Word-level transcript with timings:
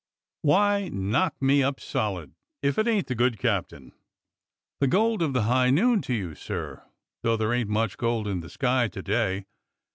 "Why, 0.41 0.87
knock 0.89 1.35
me 1.39 1.61
up 1.61 1.79
solid 1.79 2.33
if 2.63 2.79
it 2.79 2.87
ain't 2.87 3.05
the 3.05 3.13
good 3.13 3.37
captain! 3.37 3.91
The 4.79 4.87
gold 4.87 5.21
of 5.21 5.33
the 5.33 5.43
high 5.43 5.69
noon 5.69 6.01
to 6.01 6.13
you, 6.15 6.33
sir, 6.33 6.81
though 7.21 7.37
there 7.37 7.53
ain't 7.53 7.69
much 7.69 7.99
gold 7.99 8.27
in 8.27 8.39
the 8.39 8.49
sky 8.49 8.87
to 8.87 9.01
day. 9.03 9.45